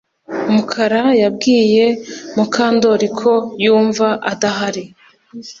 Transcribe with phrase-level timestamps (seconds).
[0.53, 1.85] Mukara yabwiye
[2.35, 3.31] Mukandoli ko
[3.63, 4.83] yumva adahari